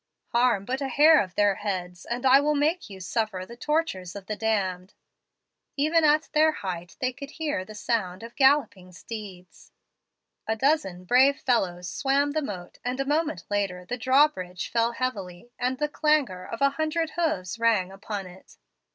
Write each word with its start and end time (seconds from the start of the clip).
"'Harm 0.35 0.65
but 0.65 0.81
a 0.81 0.87
hair 0.87 1.21
of 1.21 1.35
their 1.35 1.53
heads, 1.53 2.05
and 2.05 2.25
I 2.25 2.39
will 2.39 2.55
make 2.55 2.89
you 2.89 2.99
suffer 2.99 3.45
the 3.45 3.55
tortures 3.55 4.15
of 4.15 4.25
the 4.25 4.35
damned.' 4.35 4.95
"Even 5.77 6.03
at 6.03 6.27
their 6.33 6.51
height 6.53 6.95
they 6.99 7.13
could 7.13 7.29
hear 7.29 7.63
the 7.63 7.75
sound 7.75 8.23
of 8.23 8.35
galloping 8.35 8.93
steeds. 8.93 9.71
"A 10.47 10.55
dozen 10.55 11.03
brave 11.03 11.39
fellows 11.39 11.87
swam 11.87 12.31
the 12.31 12.41
moat, 12.41 12.79
and 12.83 12.99
a 12.99 13.05
moment 13.05 13.43
later 13.47 13.85
the 13.85 13.95
draw 13.95 14.27
bridge 14.27 14.71
fell 14.71 14.93
heavily, 14.93 15.51
and 15.59 15.77
the 15.77 15.87
clangor 15.87 16.47
of 16.47 16.63
a 16.63 16.71
hundred 16.77 17.11
hoofs 17.11 17.59
rang 17.59 17.91
upon 17.91 18.25
it. 18.25 18.57